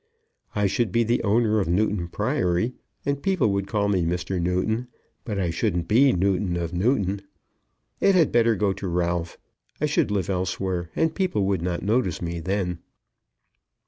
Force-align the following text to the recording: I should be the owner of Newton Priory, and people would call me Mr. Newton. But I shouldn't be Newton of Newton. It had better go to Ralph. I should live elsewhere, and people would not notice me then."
I 0.55 0.65
should 0.65 0.91
be 0.91 1.03
the 1.03 1.21
owner 1.23 1.59
of 1.59 1.67
Newton 1.67 2.07
Priory, 2.07 2.73
and 3.05 3.21
people 3.21 3.49
would 3.53 3.67
call 3.67 3.87
me 3.87 4.03
Mr. 4.03 4.41
Newton. 4.41 4.87
But 5.25 5.37
I 5.37 5.51
shouldn't 5.51 5.87
be 5.87 6.11
Newton 6.11 6.57
of 6.57 6.73
Newton. 6.73 7.21
It 7.99 8.15
had 8.15 8.31
better 8.31 8.55
go 8.55 8.73
to 8.73 8.87
Ralph. 8.87 9.37
I 9.79 9.85
should 9.85 10.09
live 10.09 10.27
elsewhere, 10.27 10.89
and 10.95 11.13
people 11.13 11.45
would 11.45 11.61
not 11.61 11.83
notice 11.83 12.19
me 12.19 12.39
then." 12.39 12.79